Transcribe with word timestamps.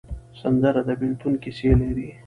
سندره 0.41 0.81
د 0.87 0.89
بېلتون 1.01 1.33
کیسې 1.43 1.71
لري 1.81 2.07